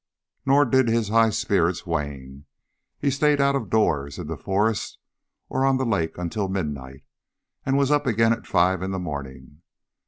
Nor 0.47 0.65
did 0.65 0.87
his 0.87 1.09
high 1.09 1.29
spirits 1.29 1.85
wane. 1.85 2.45
He 2.97 3.11
stayed 3.11 3.39
out 3.39 3.55
of 3.55 3.69
doors, 3.69 4.17
in 4.17 4.25
the 4.25 4.35
forest 4.35 4.97
or 5.47 5.63
on 5.63 5.77
the 5.77 5.85
lake, 5.85 6.17
until 6.17 6.47
midnight, 6.49 7.03
and 7.67 7.77
was 7.77 7.91
up 7.91 8.07
again 8.07 8.33
at 8.33 8.47
five 8.47 8.81
in 8.81 8.89
the 8.89 8.97
morning. 8.97 9.61